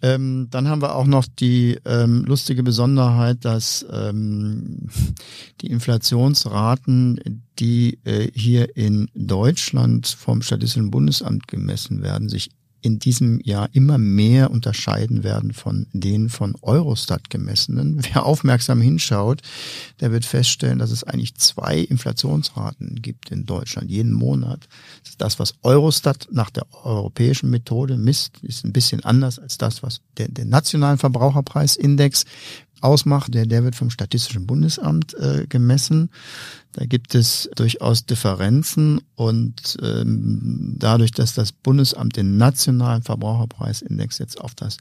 Ähm, 0.00 0.46
dann 0.50 0.68
haben 0.68 0.82
wir 0.82 0.94
auch 0.94 1.06
noch 1.06 1.26
die 1.26 1.78
ähm, 1.84 2.24
lustige 2.24 2.62
Besonderheit, 2.62 3.44
dass 3.44 3.84
ähm, 3.90 4.88
die 5.60 5.70
Inflationsraten, 5.70 7.42
die 7.58 7.98
äh, 8.04 8.30
hier 8.32 8.76
in 8.76 9.08
Deutschland 9.14 10.06
vom 10.06 10.42
Statistischen 10.42 10.90
Bundesamt 10.90 11.48
gemessen 11.48 12.02
werden, 12.02 12.28
sich 12.28 12.50
in 12.80 12.98
diesem 12.98 13.40
Jahr 13.40 13.68
immer 13.72 13.98
mehr 13.98 14.50
unterscheiden 14.50 15.24
werden 15.24 15.52
von 15.52 15.86
den 15.92 16.28
von 16.28 16.54
Eurostat 16.62 17.30
gemessenen. 17.30 17.98
Wer 18.04 18.24
aufmerksam 18.24 18.80
hinschaut, 18.80 19.42
der 20.00 20.12
wird 20.12 20.24
feststellen, 20.24 20.78
dass 20.78 20.90
es 20.90 21.04
eigentlich 21.04 21.34
zwei 21.36 21.78
Inflationsraten 21.78 23.02
gibt 23.02 23.30
in 23.30 23.46
Deutschland 23.46 23.90
jeden 23.90 24.12
Monat. 24.12 24.68
Das, 25.18 25.38
was 25.38 25.54
Eurostat 25.62 26.28
nach 26.30 26.50
der 26.50 26.66
europäischen 26.84 27.50
Methode 27.50 27.96
misst, 27.96 28.38
ist 28.42 28.64
ein 28.64 28.72
bisschen 28.72 29.04
anders 29.04 29.38
als 29.38 29.58
das, 29.58 29.82
was 29.82 30.00
der, 30.16 30.28
der 30.28 30.44
nationalen 30.44 30.98
Verbraucherpreisindex 30.98 32.24
ausmacht. 32.80 33.34
Der, 33.34 33.46
der 33.46 33.64
wird 33.64 33.76
vom 33.76 33.90
Statistischen 33.90 34.46
Bundesamt 34.46 35.14
äh, 35.14 35.46
gemessen. 35.48 36.10
Da 36.72 36.84
gibt 36.84 37.14
es 37.14 37.48
durchaus 37.56 38.06
Differenzen 38.06 39.00
und 39.14 39.76
ähm, 39.82 40.76
dadurch, 40.78 41.12
dass 41.12 41.34
das 41.34 41.52
Bundesamt 41.52 42.16
den 42.16 42.36
nationalen 42.36 43.02
Verbraucherpreisindex 43.02 44.18
jetzt 44.18 44.40
auf 44.40 44.54
das 44.54 44.76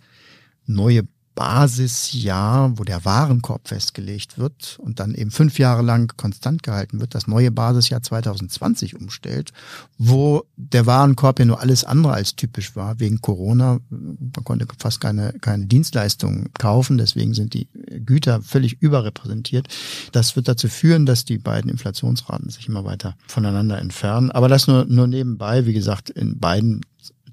neue 0.66 1.04
Basisjahr, 1.38 2.80
wo 2.80 2.84
der 2.84 3.06
Warenkorb 3.06 3.68
festgelegt 3.68 4.40
wird 4.40 4.80
und 4.80 5.00
dann 5.00 5.14
eben 5.14 5.30
fünf 5.30 5.60
Jahre 5.60 5.84
lang 5.84 6.12
konstant 6.18 6.64
gehalten 6.64 7.00
wird, 7.00 7.14
das 7.14 7.28
neue 7.28 7.52
Basisjahr 7.52 8.02
2020 8.02 8.96
umstellt, 8.96 9.54
wo 10.00 10.46
der 10.56 10.88
Warenkorb 10.88 11.38
ja 11.38 11.46
nur 11.46 11.62
alles 11.62 11.84
andere 11.84 12.14
als 12.14 12.36
typisch 12.36 12.76
war, 12.76 13.00
wegen 13.00 13.22
Corona. 13.22 13.78
Man 13.92 14.44
konnte 14.44 14.66
fast 14.80 15.00
keine, 15.00 15.32
keine 15.40 15.68
Dienstleistungen 15.68 16.50
kaufen, 16.58 16.98
deswegen 16.98 17.36
sind 17.36 17.54
die 17.54 17.68
Güter 18.04 18.42
völlig 18.42 18.82
überrepräsentiert. 18.82 19.68
Das 20.14 20.36
wird 20.36 20.48
dazu 20.48 20.68
führen, 20.68 21.06
dass 21.06 21.24
die 21.24 21.38
beiden 21.38 21.70
Inflationsraten 21.70 22.50
sich 22.50 22.68
immer 22.68 22.84
weiter 22.84 23.16
voneinander 23.28 23.78
entfernen. 23.78 24.32
Aber 24.32 24.48
das 24.48 24.66
nur, 24.66 24.86
nur 24.86 25.06
nebenbei, 25.06 25.68
wie 25.68 25.74
gesagt, 25.74 26.10
in 26.10 26.40
beiden 26.40 26.82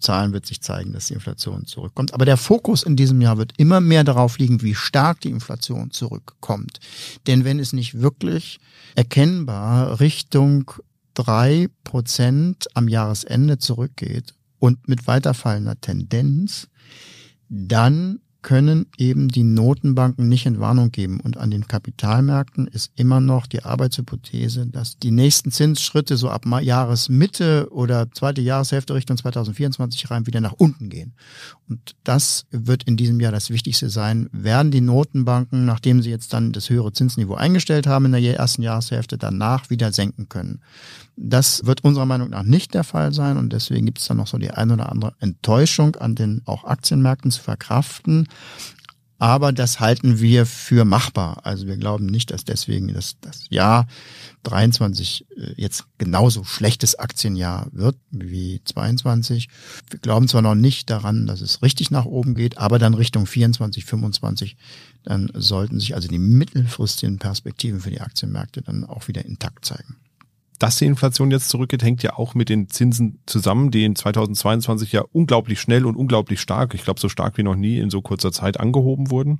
Zahlen 0.01 0.33
wird 0.33 0.47
sich 0.47 0.61
zeigen, 0.61 0.93
dass 0.93 1.07
die 1.07 1.15
Inflation 1.15 1.67
zurückkommt. 1.67 2.15
Aber 2.15 2.25
der 2.25 2.37
Fokus 2.37 2.83
in 2.83 2.97
diesem 2.97 3.21
Jahr 3.21 3.39
wird 3.39 3.53
immer 3.57 3.81
mehr 3.81 4.05
darauf 4.05 4.39
liegen, 4.39 4.63
wie 4.63 4.75
stark 4.75 5.21
die 5.21 5.31
Inflation 5.31 5.91
zurückkommt. 5.91 6.81
Denn 7.27 7.45
wenn 7.45 7.59
es 7.59 7.73
nicht 7.73 8.01
wirklich 8.01 8.61
erkennbar 8.95 10.01
Richtung 10.01 10.71
drei 11.15 11.69
Prozent 11.85 12.67
am 12.75 12.89
Jahresende 12.89 13.59
zurückgeht 13.59 14.35
und 14.59 14.89
mit 14.89 15.07
weiterfallender 15.07 15.81
Tendenz, 15.81 16.69
dann 17.49 18.21
können 18.45 18.87
eben 18.99 19.29
die 19.29 19.43
Notenbanken 19.43 20.29
nicht 20.29 20.47
in 20.47 20.61
Warnung 20.61 20.93
geben. 20.93 21.19
Und 21.19 21.39
an 21.39 21.51
den 21.51 21.67
Kapitalmärkten 21.67 22.69
ist 22.69 22.93
immer 22.95 23.19
noch 23.19 23.47
die 23.47 23.65
Arbeitshypothese, 23.65 24.67
dass 24.67 24.99
die 24.99 25.11
nächsten 25.11 25.51
Zinsschritte 25.51 26.17
so 26.17 26.29
ab 26.29 26.45
Jahresmitte 26.61 27.69
oder 27.73 28.13
zweite 28.13 28.43
Jahreshälfte 28.43 28.95
Richtung 28.95 29.17
2024 29.17 30.11
rein 30.11 30.27
wieder 30.27 30.43
nach 30.43 30.53
unten 30.53 30.91
gehen. 30.91 31.15
Und 31.69 31.97
das 32.05 32.45
wird 32.51 32.85
in 32.85 32.99
diesem 32.99 33.19
Jahr 33.19 33.33
das 33.33 33.49
Wichtigste 33.49 33.89
sein. 33.89 34.29
Werden 34.31 34.71
die 34.71 34.83
Notenbanken, 34.83 35.65
nachdem 35.65 36.03
sie 36.03 36.11
jetzt 36.11 36.35
dann 36.35 36.53
das 36.53 36.69
höhere 36.69 36.93
Zinsniveau 36.93 37.35
eingestellt 37.35 37.87
haben 37.87 38.05
in 38.05 38.13
der 38.13 38.37
ersten 38.37 38.63
Jahreshälfte, 38.63 39.17
danach 39.17 39.71
wieder 39.71 39.91
senken 39.91 40.29
können? 40.29 40.61
Das 41.17 41.65
wird 41.65 41.85
unserer 41.85 42.07
Meinung 42.07 42.31
nach 42.31 42.43
nicht 42.43 42.75
der 42.75 42.85
Fall 42.85 43.15
sein 43.15 43.39
und 43.39 43.53
deswegen 43.53 43.87
gibt 43.87 44.01
es 44.01 44.07
dann 44.07 44.17
noch 44.17 44.27
so 44.27 44.37
die 44.37 44.51
ein 44.51 44.71
oder 44.71 44.91
andere 44.91 45.15
Enttäuschung 45.21 45.97
an 45.97 46.15
den 46.15 46.43
auch 46.45 46.65
Aktienmärkten 46.65 47.31
zu 47.31 47.41
verkraften. 47.41 48.29
Aber 49.19 49.53
das 49.53 49.81
halten 49.81 50.21
wir 50.21 50.45
für 50.45 50.85
machbar. 50.85 51.47
Also 51.47 51.67
wir 51.67 51.76
glauben 51.76 52.07
nicht, 52.07 52.31
dass 52.31 52.45
deswegen 52.45 52.93
das, 52.93 53.17
das 53.21 53.45
Jahr 53.49 53.87
23 54.43 55.26
äh, 55.37 55.55
jetzt 55.57 55.85
genauso 55.99 56.45
schlechtes 56.45 56.99
Aktienjahr 56.99 57.69
wird 57.73 57.97
wie 58.11 58.61
22. 58.64 59.49
Wir 59.88 59.99
glauben 60.00 60.29
zwar 60.29 60.43
noch 60.43 60.57
nicht 60.57 60.91
daran, 60.91 61.26
dass 61.26 61.41
es 61.41 61.62
richtig 61.62 61.91
nach 61.91 62.05
oben 62.05 62.35
geht, 62.35 62.59
aber 62.59 62.79
dann 62.79 62.95
Richtung 62.95 63.26
24, 63.26 63.85
25, 63.85 64.57
dann 65.05 65.31
sollten 65.35 65.79
sich 65.79 65.95
also 65.95 66.09
die 66.09 66.19
mittelfristigen 66.19 67.19
Perspektiven 67.19 67.81
für 67.81 67.91
die 67.91 68.00
Aktienmärkte 68.00 68.62
dann 68.62 68.85
auch 68.85 69.07
wieder 69.09 69.25
intakt 69.25 69.64
zeigen 69.64 69.97
dass 70.58 70.76
die 70.76 70.87
Inflation 70.87 71.30
jetzt 71.30 71.49
zurückgeht, 71.49 71.82
hängt 71.82 72.02
ja 72.02 72.16
auch 72.16 72.34
mit 72.34 72.49
den 72.49 72.68
Zinsen 72.68 73.18
zusammen, 73.26 73.70
die 73.70 73.84
in 73.84 73.96
2022 73.96 74.92
ja 74.92 75.02
unglaublich 75.12 75.61
schnell 75.61 75.84
und 75.84 75.96
unglaublich 75.96 76.40
stark, 76.40 76.75
ich 76.75 76.84
glaube 76.84 77.00
so 77.00 77.08
stark 77.08 77.37
wie 77.38 77.42
noch 77.42 77.56
nie 77.56 77.78
in 77.78 77.90
so 77.90 78.02
kurzer 78.02 78.32
Zeit 78.32 78.61
angehoben 78.61 79.11
wurden. 79.11 79.38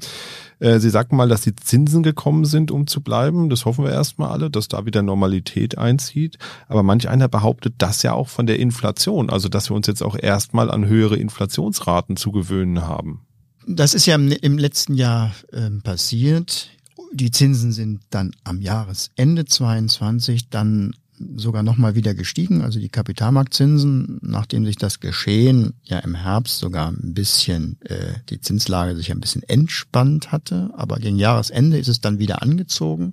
Äh, 0.59 0.81
Sie 0.81 0.91
sagten 0.91 1.17
mal, 1.17 1.29
dass 1.29 1.43
die 1.43 1.55
Zinsen 1.55 2.03
gekommen 2.03 2.45
sind, 2.45 2.71
um 2.71 2.87
zu 2.87 3.01
bleiben. 3.01 3.49
Das 3.49 3.65
hoffen 3.65 3.85
wir 3.85 3.93
erstmal 3.93 4.31
alle, 4.31 4.51
dass 4.51 4.69
da 4.69 4.87
wieder 4.87 5.03
Normalität 5.03 5.79
einzieht. 5.79 6.39
Aber 6.69 6.83
manch 6.83 7.09
einer 7.09 7.29
behauptet 7.29 7.75
das 7.79 8.03
ja 8.03 8.13
auch 8.13 8.29
von 8.29 8.47
der 8.47 8.59
Inflation, 8.59 9.31
also 9.31 9.49
dass 9.49 9.71
wir 9.71 9.77
uns 9.77 9.87
jetzt 9.87 10.03
auch 10.03 10.17
erstmal 10.19 10.71
an 10.71 10.87
höhere 10.87 11.17
Inflationsraten 11.17 12.17
zu 12.17 12.33
gewöhnen 12.33 12.83
haben. 12.83 13.27
Das 13.67 13.95
ist 13.95 14.07
ja 14.07 14.17
im, 14.17 14.59
letzten 14.59 14.95
Jahr 14.95 15.33
äh, 15.53 15.71
passiert. 15.83 16.71
Die 17.13 17.31
Zinsen 17.31 17.73
sind 17.73 18.01
dann 18.11 18.33
am 18.45 18.61
Jahresende 18.61 19.45
22 19.45 20.51
dann 20.51 20.95
sogar 21.37 21.63
nochmal 21.63 21.95
wieder 21.95 22.15
gestiegen. 22.15 22.63
Also 22.63 22.79
die 22.79 22.89
Kapitalmarktzinsen, 22.89 24.19
nachdem 24.23 24.65
sich 24.65 24.77
das 24.77 25.01
Geschehen 25.01 25.75
ja 25.83 25.99
im 26.01 26.15
Herbst 26.15 26.59
sogar 26.59 26.91
ein 26.91 27.15
bisschen, 27.15 27.79
äh, 27.85 28.15
die 28.31 28.41
Zinslage 28.41 28.97
sich 28.97 29.11
ein 29.11 29.21
bisschen 29.21 29.43
entspannt 29.45 30.33
hatte, 30.33 30.71
aber 30.77 30.97
gegen 30.97 31.19
Jahresende 31.19 31.79
ist 31.79 31.89
es 31.89 32.01
dann 32.01 32.19
wieder 32.19 32.43
angezogen. 32.43 33.13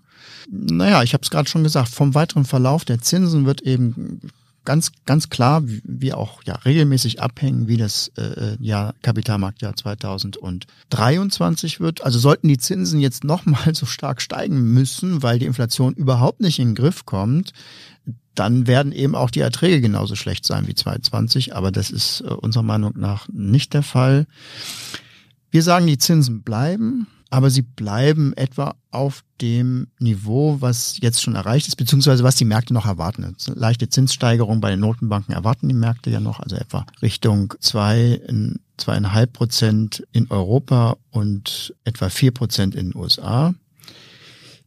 Naja, 0.50 1.04
ich 1.04 1.14
habe 1.14 1.24
es 1.24 1.30
gerade 1.30 1.50
schon 1.50 1.64
gesagt, 1.64 1.90
vom 1.90 2.16
weiteren 2.16 2.46
Verlauf 2.46 2.86
der 2.86 3.02
Zinsen 3.02 3.46
wird 3.46 3.62
eben 3.62 4.22
ganz, 4.66 4.92
ganz 5.06 5.30
klar, 5.30 5.62
wie 5.66 6.14
auch 6.14 6.44
ja 6.44 6.56
regelmäßig 6.56 7.22
abhängen, 7.22 7.68
wie 7.68 7.78
das 7.78 8.10
äh, 8.18 8.58
Jahr 8.60 8.96
Kapitalmarktjahr 9.02 9.76
2023 9.76 11.80
wird. 11.80 12.04
Also 12.04 12.20
sollten 12.20 12.48
die 12.48 12.60
Zinsen 12.60 13.00
jetzt 13.00 13.24
nochmal 13.24 13.74
so 13.76 13.86
stark 13.86 14.22
steigen 14.22 14.74
müssen, 14.74 15.24
weil 15.24 15.40
die 15.40 15.46
Inflation 15.46 15.94
überhaupt 15.94 16.42
nicht 16.42 16.60
in 16.60 16.70
den 16.70 16.76
Griff 16.76 17.06
kommt, 17.06 17.54
dann 18.36 18.68
werden 18.68 18.92
eben 18.92 19.16
auch 19.16 19.30
die 19.30 19.42
Erträge 19.42 19.82
genauso 19.82 20.16
schlecht 20.16 20.46
sein 20.46 20.68
wie 20.68 20.76
2020. 20.76 21.56
Aber 21.56 21.72
das 21.72 21.90
ist 21.90 22.22
äh, 22.22 22.26
unserer 22.26 22.64
Meinung 22.64 22.94
nach 22.96 23.28
nicht 23.32 23.74
der 23.74 23.84
Fall. 23.84 24.26
Wir 25.50 25.64
sagen, 25.64 25.88
die 25.88 25.98
Zinsen 25.98 26.44
bleiben 26.44 27.08
aber 27.32 27.50
sie 27.50 27.62
bleiben 27.62 28.34
etwa 28.36 28.76
auf 28.92 29.24
dem 29.40 29.88
Niveau, 30.00 30.58
was 30.60 30.98
jetzt 31.00 31.22
schon 31.22 31.36
erreicht 31.36 31.66
ist, 31.68 31.78
beziehungsweise 31.78 32.26
was 32.26 32.36
die 32.36 32.46
Märkte 32.46 32.74
noch 32.74 32.86
erwarten. 32.86 33.36
Leichte 33.56 33.88
Zinssteigerung 33.88 34.60
bei 34.60 34.70
den 34.70 34.82
Notenbanken 34.82 35.34
erwarten 35.34 35.70
die 35.70 35.74
Märkte 35.74 36.10
ja 36.10 36.20
noch, 36.20 36.42
also 36.42 36.58
etwa 36.58 36.86
Richtung 37.02 37.54
zwei, 37.62 38.22
zweieinhalb 38.76 39.32
Prozent 39.32 40.06
in 40.12 40.30
Europa 40.30 40.98
und 41.10 41.74
etwa 41.86 42.10
vier 42.10 42.32
Prozent 42.32 42.76
in 42.76 42.92
den 42.92 43.00
USA. 43.00 43.56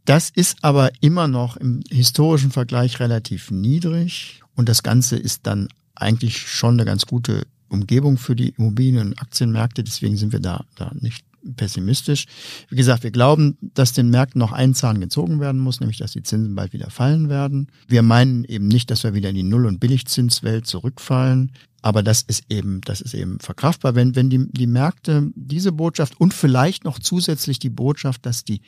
Das 0.04 0.30
ist 0.30 0.58
aber 0.62 0.90
immer 1.00 1.28
noch 1.28 1.56
im 1.56 1.80
historischen 1.90 2.50
Vergleich 2.50 3.00
relativ 3.00 3.50
niedrig 3.50 4.42
und 4.54 4.68
das 4.68 4.82
Ganze 4.82 5.16
ist 5.16 5.46
dann 5.46 5.68
eigentlich 5.94 6.38
schon 6.38 6.74
eine 6.74 6.84
ganz 6.84 7.06
gute 7.06 7.46
Umgebung 7.68 8.18
für 8.18 8.36
die 8.36 8.50
Immobilien- 8.50 9.08
und 9.08 9.20
Aktienmärkte. 9.20 9.82
Deswegen 9.82 10.16
sind 10.16 10.32
wir 10.32 10.40
da, 10.40 10.64
da 10.76 10.92
nicht 11.00 11.24
pessimistisch. 11.56 12.26
Wie 12.68 12.76
gesagt, 12.76 13.02
wir 13.02 13.10
glauben, 13.10 13.56
dass 13.60 13.92
den 13.92 14.10
Märkten 14.10 14.38
noch 14.38 14.52
ein 14.52 14.74
Zahn 14.74 15.00
gezogen 15.00 15.40
werden 15.40 15.60
muss, 15.60 15.80
nämlich 15.80 15.98
dass 15.98 16.12
die 16.12 16.22
Zinsen 16.22 16.54
bald 16.54 16.72
wieder 16.72 16.90
fallen 16.90 17.28
werden. 17.28 17.68
Wir 17.86 18.02
meinen 18.02 18.44
eben 18.44 18.68
nicht, 18.68 18.90
dass 18.90 19.04
wir 19.04 19.14
wieder 19.14 19.30
in 19.30 19.36
die 19.36 19.42
Null- 19.42 19.66
und 19.66 19.80
Billigzinswelt 19.80 20.66
zurückfallen. 20.66 21.52
Aber 21.82 22.02
das 22.02 22.22
ist 22.22 22.44
eben, 22.48 22.80
das 22.82 23.02
ist 23.02 23.12
eben 23.12 23.38
verkraftbar, 23.40 23.94
wenn, 23.94 24.16
wenn 24.16 24.30
die, 24.30 24.48
die 24.50 24.66
Märkte 24.66 25.30
diese 25.34 25.72
Botschaft 25.72 26.18
und 26.18 26.32
vielleicht 26.32 26.84
noch 26.84 26.98
zusätzlich 26.98 27.58
die 27.58 27.70
Botschaft, 27.70 28.24
dass 28.24 28.44
die, 28.44 28.62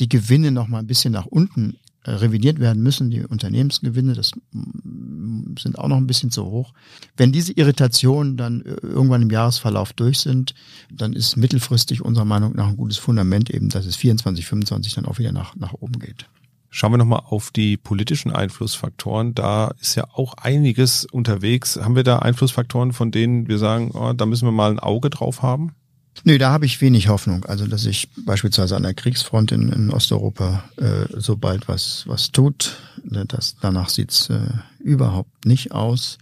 die 0.00 0.08
Gewinne 0.08 0.50
noch 0.50 0.68
mal 0.68 0.78
ein 0.78 0.86
bisschen 0.86 1.12
nach 1.12 1.26
unten 1.26 1.76
äh, 2.04 2.10
revidiert 2.10 2.60
werden 2.60 2.82
müssen, 2.82 3.10
die 3.10 3.24
Unternehmensgewinne, 3.24 4.12
das 4.12 4.32
mm, 4.52 5.56
sind 5.58 5.78
auch 5.78 5.88
noch 5.88 5.96
ein 5.96 6.06
bisschen 6.06 6.30
zu 6.30 6.44
hoch. 6.44 6.74
Wenn 7.16 7.32
diese 7.32 7.52
Irritationen 7.52 8.36
dann 8.36 8.60
äh, 8.60 8.74
irgendwann 8.82 9.22
im 9.22 9.30
Jahresverlauf 9.30 9.94
durch 9.94 10.18
sind, 10.18 10.54
dann 10.92 11.14
ist 11.14 11.36
mittelfristig 11.36 12.02
unserer 12.02 12.26
Meinung 12.26 12.54
nach 12.56 12.68
ein 12.68 12.76
gutes 12.76 12.98
Fundament 12.98 13.48
eben, 13.48 13.70
dass 13.70 13.86
es 13.86 13.96
24, 13.96 14.44
25 14.44 14.94
dann 14.94 15.06
auch 15.06 15.18
wieder 15.18 15.32
nach, 15.32 15.56
nach 15.56 15.72
oben 15.72 15.98
geht. 15.98 16.26
Schauen 16.68 16.92
wir 16.92 16.98
nochmal 16.98 17.22
auf 17.24 17.50
die 17.50 17.76
politischen 17.78 18.32
Einflussfaktoren. 18.32 19.34
Da 19.34 19.68
ist 19.80 19.94
ja 19.94 20.08
auch 20.12 20.34
einiges 20.34 21.06
unterwegs. 21.06 21.78
Haben 21.80 21.96
wir 21.96 22.02
da 22.02 22.18
Einflussfaktoren, 22.18 22.92
von 22.92 23.12
denen 23.12 23.48
wir 23.48 23.58
sagen, 23.58 23.92
oh, 23.94 24.12
da 24.12 24.26
müssen 24.26 24.46
wir 24.46 24.52
mal 24.52 24.72
ein 24.72 24.80
Auge 24.80 25.08
drauf 25.08 25.40
haben? 25.40 25.74
Nö, 26.22 26.38
da 26.38 26.52
habe 26.52 26.64
ich 26.64 26.80
wenig 26.80 27.08
Hoffnung. 27.08 27.44
Also, 27.44 27.66
dass 27.66 27.82
sich 27.82 28.08
beispielsweise 28.24 28.76
an 28.76 28.84
der 28.84 28.94
Kriegsfront 28.94 29.50
in, 29.52 29.70
in 29.70 29.90
Osteuropa 29.90 30.64
äh, 30.76 31.06
so 31.20 31.36
bald 31.36 31.66
was, 31.66 32.04
was 32.06 32.30
tut. 32.30 32.76
Ne, 33.02 33.24
das, 33.26 33.56
danach 33.60 33.88
sieht's 33.88 34.30
äh, 34.30 34.48
überhaupt 34.78 35.44
nicht 35.44 35.72
aus. 35.72 36.18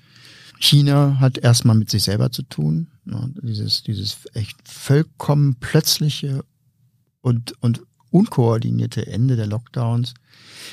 China 0.59 1.19
hat 1.21 1.39
erstmal 1.39 1.77
mit 1.77 1.91
sich 1.91 2.05
selber 2.05 2.33
zu 2.33 2.43
tun. 2.43 2.89
Ne, 3.05 3.33
dieses, 3.43 3.83
dieses 3.83 4.17
echt 4.33 4.57
vollkommen 4.65 5.57
plötzliche 5.57 6.45
und, 7.21 7.55
und 7.61 7.83
unkoordinierte 8.11 9.07
Ende 9.07 9.37
der 9.37 9.47
Lockdowns. 9.47 10.15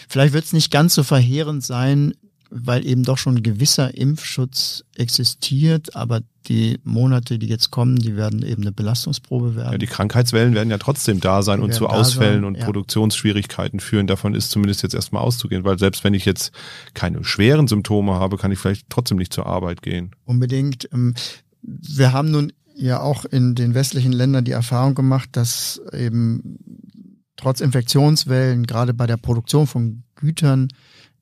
Vielleicht 0.07 0.33
wird 0.33 0.45
es 0.45 0.53
nicht 0.53 0.71
ganz 0.71 0.95
so 0.95 1.03
verheerend 1.03 1.63
sein, 1.63 2.13
weil 2.49 2.85
eben 2.85 3.03
doch 3.03 3.17
schon 3.17 3.43
gewisser 3.43 3.95
Impfschutz 3.95 4.83
existiert, 4.95 5.95
aber 5.95 6.21
die 6.49 6.79
Monate, 6.83 7.37
die 7.37 7.47
jetzt 7.47 7.69
kommen, 7.69 7.97
die 7.97 8.15
werden 8.15 8.43
eben 8.43 8.63
eine 8.63 8.71
Belastungsprobe 8.71 9.55
werden. 9.55 9.73
Ja, 9.73 9.77
die 9.77 9.85
Krankheitswellen 9.85 10.55
werden 10.55 10.71
ja 10.71 10.79
trotzdem 10.79 11.19
da 11.19 11.43
sein 11.43 11.59
die 11.59 11.65
und 11.65 11.73
zu 11.73 11.87
Ausfällen 11.87 12.41
sein, 12.41 12.43
und 12.45 12.57
ja. 12.57 12.65
Produktionsschwierigkeiten 12.65 13.79
führen. 13.79 14.07
Davon 14.07 14.33
ist 14.33 14.49
zumindest 14.49 14.81
jetzt 14.81 14.95
erstmal 14.95 15.21
auszugehen, 15.21 15.63
weil 15.63 15.77
selbst 15.77 16.03
wenn 16.03 16.15
ich 16.15 16.25
jetzt 16.25 16.51
keine 16.95 17.23
schweren 17.23 17.67
Symptome 17.67 18.13
habe, 18.13 18.37
kann 18.37 18.51
ich 18.51 18.57
vielleicht 18.57 18.89
trotzdem 18.89 19.17
nicht 19.17 19.31
zur 19.31 19.45
Arbeit 19.45 19.83
gehen. 19.83 20.11
Unbedingt. 20.25 20.89
Ähm, 20.91 21.13
wir 21.61 22.13
haben 22.13 22.31
nun 22.31 22.51
ja 22.75 22.99
auch 22.99 23.25
in 23.25 23.53
den 23.53 23.75
westlichen 23.75 24.11
Ländern 24.11 24.43
die 24.43 24.51
Erfahrung 24.51 24.95
gemacht, 24.95 25.29
dass 25.33 25.79
eben 25.93 26.57
trotz 27.35 27.61
Infektionswellen, 27.61 28.65
gerade 28.65 28.93
bei 28.93 29.05
der 29.05 29.17
Produktion 29.17 29.67
von 29.67 30.03
Gütern, 30.15 30.69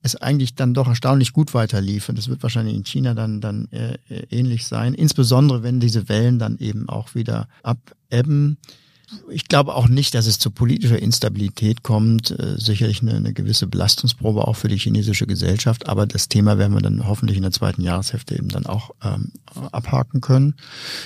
es 0.08 0.22
eigentlich 0.22 0.56
dann 0.56 0.74
doch 0.74 0.88
erstaunlich 0.88 1.34
gut 1.34 1.54
weiterlief. 1.54 2.10
Und 2.10 2.18
das 2.18 2.30
wird 2.30 2.44
wahrscheinlich 2.44 2.76
in 2.76 2.86
China 2.86 3.14
dann, 3.14 3.42
dann 3.42 3.68
äh, 3.72 3.98
ähnlich 4.30 4.66
sein. 4.66 4.94
Insbesondere, 4.94 5.64
wenn 5.64 5.80
diese 5.80 6.10
Wellen 6.10 6.40
dann 6.40 6.58
eben 6.58 6.90
auch 6.90 7.16
wieder 7.16 7.48
abebben. 7.64 8.58
Ich 9.30 9.48
glaube 9.48 9.74
auch 9.76 9.88
nicht, 9.88 10.14
dass 10.14 10.28
es 10.28 10.38
zu 10.38 10.52
politischer 10.52 11.00
Instabilität 11.00 11.84
kommt. 11.84 12.32
Äh, 12.32 12.58
sicherlich 12.58 13.02
eine, 13.02 13.16
eine, 13.16 13.34
gewisse 13.34 13.68
Belastungsprobe 13.68 14.48
auch 14.48 14.56
für 14.56 14.68
die 14.68 14.78
chinesische 14.78 15.28
Gesellschaft, 15.28 15.88
aber 15.88 16.06
das 16.06 16.28
Thema 16.28 16.58
werden 16.58 16.74
wir 16.74 16.82
dann 16.82 17.08
hoffentlich 17.08 17.38
in 17.38 17.44
der 17.44 17.52
zweiten 17.52 17.82
Jahreshälfte 17.82 18.36
eben 18.36 18.50
dann 18.50 18.66
auch 18.66 18.92
ähm, 19.04 19.32
abhaken 19.72 20.20
können. 20.20 20.56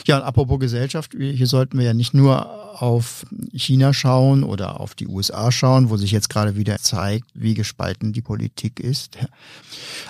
Ja, 0.08 0.17
und 0.17 0.24
apropos 0.24 0.60
Gesellschaft, 0.60 1.13
hier 1.17 1.48
sollten 1.48 1.77
wir 1.77 1.86
ja 1.86 1.93
nicht 1.93 2.13
nur 2.13 2.50
auf 2.81 3.25
China 3.53 3.93
schauen 3.93 4.43
oder 4.43 4.79
auf 4.79 4.96
die 4.96 5.08
USA 5.08 5.51
schauen, 5.51 5.89
wo 5.91 5.98
sich 5.98 6.12
jetzt 6.12 6.29
gerade 6.29 6.55
wieder 6.55 6.77
zeigt, 6.79 7.29
wie 7.36 7.53
gespalten 7.53 8.13
die 8.13 8.22
Politik 8.22 8.79
ist. 8.79 9.17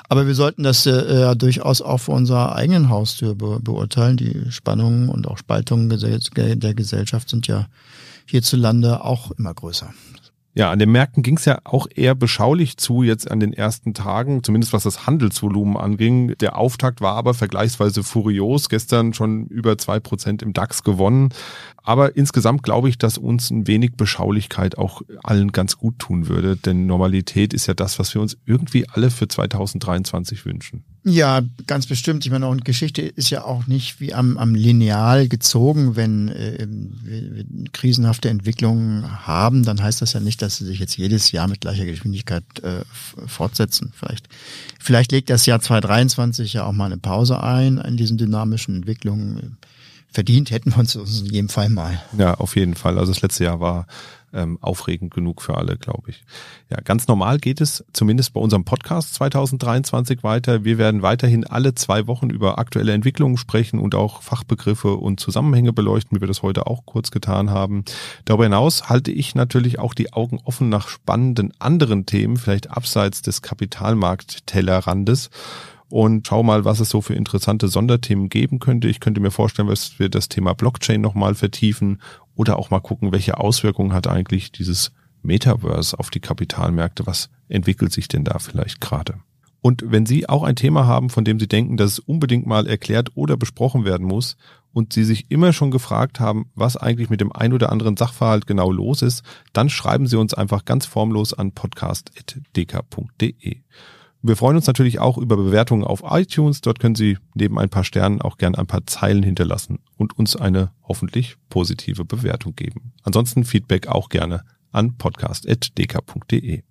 Aber 0.07 0.27
wir 0.27 0.35
sollten 0.35 0.63
das 0.63 0.85
äh, 0.85 1.35
durchaus 1.35 1.81
auch 1.81 1.97
vor 1.97 2.15
unserer 2.15 2.55
eigenen 2.55 2.89
Haustür 2.89 3.35
be 3.35 3.59
beurteilen. 3.61 4.15
Die 4.15 4.49
Spannungen 4.49 5.09
und 5.09 5.27
auch 5.27 5.37
Spaltungen 5.37 5.89
der 5.89 6.73
Gesellschaft 6.73 7.29
sind 7.29 7.47
ja 7.47 7.67
hierzulande 8.25 9.03
auch 9.03 9.31
immer 9.31 9.53
größer. 9.53 9.93
Ja, 10.53 10.69
an 10.69 10.79
den 10.79 10.91
Märkten 10.91 11.23
ging 11.23 11.37
es 11.37 11.45
ja 11.45 11.59
auch 11.63 11.87
eher 11.95 12.13
beschaulich 12.13 12.75
zu 12.75 13.03
jetzt 13.03 13.31
an 13.31 13.39
den 13.39 13.53
ersten 13.53 13.93
Tagen, 13.93 14.43
zumindest 14.43 14.73
was 14.73 14.83
das 14.83 15.07
Handelsvolumen 15.07 15.77
anging. 15.77 16.35
Der 16.41 16.57
Auftakt 16.57 16.99
war 16.99 17.15
aber 17.15 17.33
vergleichsweise 17.33 18.03
furios. 18.03 18.67
Gestern 18.67 19.13
schon 19.13 19.45
über 19.47 19.77
zwei 19.77 20.01
Prozent 20.01 20.41
im 20.41 20.51
DAX 20.51 20.83
gewonnen. 20.83 21.29
Aber 21.77 22.17
insgesamt 22.17 22.63
glaube 22.63 22.89
ich, 22.89 22.97
dass 22.97 23.17
uns 23.17 23.49
ein 23.49 23.65
wenig 23.65 23.93
Beschaulichkeit 23.95 24.77
auch 24.77 25.01
allen 25.23 25.53
ganz 25.53 25.77
gut 25.77 25.99
tun 25.99 26.27
würde. 26.27 26.57
Denn 26.57 26.85
Normalität 26.85 27.53
ist 27.53 27.67
ja 27.67 27.73
das, 27.73 27.97
was 27.97 28.13
wir 28.13 28.21
uns 28.21 28.37
irgendwie 28.45 28.89
alle 28.89 29.09
für 29.09 29.29
2023 29.29 30.45
wünschen. 30.45 30.83
Ja, 31.03 31.41
ganz 31.65 31.87
bestimmt. 31.87 32.25
Ich 32.25 32.31
meine, 32.31 32.47
und 32.47 32.63
Geschichte 32.63 33.01
ist 33.01 33.31
ja 33.31 33.43
auch 33.43 33.65
nicht 33.65 33.99
wie 33.99 34.13
am, 34.13 34.37
am 34.37 34.53
Lineal 34.53 35.27
gezogen. 35.27 35.95
Wenn 35.95 36.29
äh, 36.29 36.67
wir, 36.67 37.43
krisenhafte 37.71 38.29
Entwicklungen 38.29 39.25
haben, 39.25 39.63
dann 39.63 39.81
heißt 39.81 40.03
das 40.03 40.13
ja 40.13 40.19
nicht, 40.19 40.43
dass 40.43 40.57
sie 40.57 40.65
sich 40.65 40.77
jetzt 40.79 40.97
jedes 40.97 41.31
Jahr 41.31 41.47
mit 41.47 41.61
gleicher 41.61 41.85
Geschwindigkeit 41.85 42.43
äh, 42.61 42.83
fortsetzen. 43.25 43.91
Vielleicht, 43.95 44.29
vielleicht 44.79 45.11
legt 45.11 45.31
das 45.31 45.47
Jahr 45.47 45.59
2023 45.59 46.53
ja 46.53 46.65
auch 46.65 46.71
mal 46.71 46.85
eine 46.85 46.97
Pause 46.97 47.41
ein 47.41 47.79
in 47.79 47.97
diesen 47.97 48.17
dynamischen 48.17 48.75
Entwicklungen 48.75 49.57
verdient 50.11 50.51
hätten 50.51 50.71
wir 50.71 50.79
uns 50.79 50.95
in 50.95 51.25
jedem 51.25 51.49
Fall 51.49 51.69
mal. 51.69 52.01
Ja, 52.17 52.35
auf 52.35 52.55
jeden 52.55 52.75
Fall. 52.75 52.99
Also 52.99 53.13
das 53.13 53.21
letzte 53.21 53.45
Jahr 53.45 53.59
war 53.59 53.87
ähm, 54.33 54.57
aufregend 54.61 55.13
genug 55.13 55.41
für 55.41 55.57
alle, 55.57 55.77
glaube 55.77 56.11
ich. 56.11 56.23
Ja, 56.69 56.77
ganz 56.81 57.07
normal 57.07 57.37
geht 57.37 57.61
es 57.61 57.83
zumindest 57.93 58.33
bei 58.33 58.39
unserem 58.39 58.63
Podcast 58.63 59.13
2023 59.15 60.23
weiter. 60.23 60.63
Wir 60.63 60.77
werden 60.77 61.01
weiterhin 61.01 61.45
alle 61.45 61.75
zwei 61.75 62.07
Wochen 62.07 62.29
über 62.29 62.57
aktuelle 62.57 62.93
Entwicklungen 62.93 63.37
sprechen 63.37 63.79
und 63.79 63.95
auch 63.95 64.21
Fachbegriffe 64.21 64.95
und 64.95 65.19
Zusammenhänge 65.19 65.73
beleuchten, 65.73 66.17
wie 66.17 66.21
wir 66.21 66.27
das 66.27 66.43
heute 66.43 66.67
auch 66.67 66.85
kurz 66.85 67.11
getan 67.11 67.49
haben. 67.49 67.83
Darüber 68.25 68.45
hinaus 68.45 68.89
halte 68.89 69.11
ich 69.11 69.35
natürlich 69.35 69.79
auch 69.79 69.93
die 69.93 70.13
Augen 70.13 70.39
offen 70.43 70.69
nach 70.69 70.87
spannenden 70.87 71.53
anderen 71.59 72.05
Themen, 72.05 72.37
vielleicht 72.37 72.71
abseits 72.71 73.21
des 73.21 73.41
Kapitalmarkttellerrandes 73.41 75.29
und 75.91 76.27
schau 76.27 76.43
mal, 76.43 76.65
was 76.65 76.79
es 76.79 76.89
so 76.89 77.01
für 77.01 77.13
interessante 77.13 77.67
Sonderthemen 77.67 78.29
geben 78.29 78.59
könnte. 78.59 78.87
Ich 78.87 78.99
könnte 78.99 79.19
mir 79.19 79.31
vorstellen, 79.31 79.67
dass 79.67 79.99
wir 79.99 80.09
das 80.09 80.29
Thema 80.29 80.53
Blockchain 80.53 81.01
nochmal 81.01 81.35
vertiefen 81.35 82.01
oder 82.35 82.57
auch 82.57 82.69
mal 82.69 82.79
gucken, 82.79 83.11
welche 83.11 83.37
Auswirkungen 83.37 83.93
hat 83.93 84.07
eigentlich 84.07 84.51
dieses 84.51 84.91
Metaverse 85.21 85.99
auf 85.99 86.09
die 86.09 86.19
Kapitalmärkte. 86.19 87.05
Was 87.05 87.29
entwickelt 87.49 87.91
sich 87.91 88.07
denn 88.07 88.23
da 88.23 88.39
vielleicht 88.39 88.81
gerade? 88.81 89.15
Und 89.61 89.83
wenn 89.85 90.07
Sie 90.07 90.27
auch 90.27 90.43
ein 90.43 90.55
Thema 90.55 90.87
haben, 90.87 91.11
von 91.11 91.23
dem 91.23 91.39
Sie 91.39 91.47
denken, 91.47 91.77
dass 91.77 91.91
es 91.91 91.99
unbedingt 91.99 92.47
mal 92.47 92.67
erklärt 92.67 93.11
oder 93.15 93.37
besprochen 93.37 93.85
werden 93.85 94.07
muss 94.07 94.37
und 94.73 94.93
Sie 94.93 95.03
sich 95.03 95.29
immer 95.29 95.53
schon 95.53 95.69
gefragt 95.69 96.19
haben, 96.19 96.49
was 96.55 96.77
eigentlich 96.77 97.11
mit 97.11 97.21
dem 97.21 97.31
ein 97.31 97.53
oder 97.53 97.71
anderen 97.71 97.95
Sachverhalt 97.95 98.47
genau 98.47 98.71
los 98.71 99.03
ist, 99.03 99.21
dann 99.53 99.69
schreiben 99.69 100.07
Sie 100.07 100.17
uns 100.17 100.33
einfach 100.33 100.65
ganz 100.65 100.87
formlos 100.87 101.35
an 101.35 101.51
podcast.dk.de. 101.51 103.61
Wir 104.23 104.35
freuen 104.35 104.55
uns 104.55 104.67
natürlich 104.67 104.99
auch 104.99 105.17
über 105.17 105.35
Bewertungen 105.35 105.83
auf 105.83 106.03
iTunes. 106.05 106.61
Dort 106.61 106.79
können 106.79 106.95
Sie 106.95 107.17
neben 107.33 107.57
ein 107.57 107.69
paar 107.69 107.83
Sternen 107.83 108.21
auch 108.21 108.37
gern 108.37 108.53
ein 108.53 108.67
paar 108.67 108.85
Zeilen 108.85 109.23
hinterlassen 109.23 109.79
und 109.97 110.17
uns 110.17 110.35
eine 110.35 110.71
hoffentlich 110.83 111.37
positive 111.49 112.05
Bewertung 112.05 112.55
geben. 112.55 112.93
Ansonsten 113.03 113.43
Feedback 113.45 113.87
auch 113.87 114.09
gerne 114.09 114.43
an 114.71 114.97
podcast.dk.de. 114.97 116.61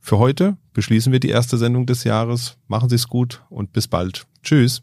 Für 0.00 0.18
heute 0.18 0.56
beschließen 0.72 1.12
wir 1.12 1.20
die 1.20 1.28
erste 1.28 1.58
Sendung 1.58 1.84
des 1.84 2.04
Jahres. 2.04 2.56
Machen 2.68 2.88
Sie 2.88 2.96
es 2.96 3.08
gut 3.08 3.42
und 3.50 3.72
bis 3.72 3.86
bald. 3.86 4.26
Tschüss. 4.42 4.82